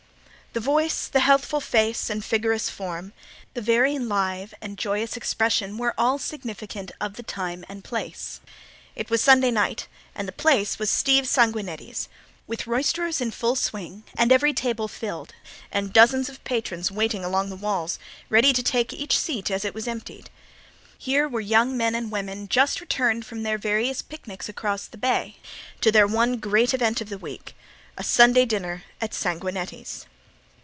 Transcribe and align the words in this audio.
The 0.53 0.59
voice, 0.59 1.07
the 1.07 1.21
healthful 1.21 1.61
face 1.61 2.09
and 2.09 2.21
vigorous 2.25 2.69
form, 2.69 3.13
the 3.53 3.61
very 3.61 3.97
live 3.97 4.53
and 4.61 4.77
joyous 4.77 5.15
expression 5.15 5.77
were 5.77 5.93
all 5.97 6.19
significant 6.19 6.91
of 6.99 7.13
the 7.13 7.23
time 7.23 7.63
and 7.69 7.85
place. 7.85 8.41
It 8.93 9.09
was 9.09 9.21
Sunday 9.21 9.49
night 9.49 9.87
and 10.13 10.27
the 10.27 10.33
place 10.33 10.77
was 10.77 10.89
Steve 10.89 11.23
Sanguinetti's, 11.23 12.09
with 12.47 12.67
roisterers 12.67 13.21
in 13.21 13.31
full 13.31 13.55
swing 13.55 14.03
and 14.17 14.29
every 14.29 14.51
table 14.53 14.89
filled 14.89 15.33
and 15.71 15.93
dozens 15.93 16.27
of 16.27 16.43
patrons 16.43 16.91
waiting 16.91 17.23
along 17.23 17.47
the 17.49 17.55
walls 17.55 17.97
ready 18.27 18.51
to 18.51 18.61
take 18.61 18.91
each 18.91 19.17
seat 19.17 19.49
as 19.49 19.63
it 19.63 19.73
was 19.73 19.87
emptied. 19.87 20.29
Here 20.97 21.29
were 21.29 21.39
young 21.39 21.77
men 21.77 21.95
and 21.95 22.11
women 22.11 22.49
just 22.49 22.81
returned 22.81 23.25
from 23.25 23.43
their 23.43 23.57
various 23.57 24.01
picnics 24.01 24.49
across 24.49 24.85
the 24.85 24.97
Bay 24.97 25.37
to 25.79 25.93
their 25.93 26.07
one 26.07 26.35
great 26.39 26.73
event 26.73 26.99
of 26.99 27.07
the 27.07 27.17
week 27.17 27.55
a 27.95 28.03
Sunday 28.03 28.43
dinner 28.43 28.83
at 28.99 29.11
Sanguinetti's. 29.13 30.07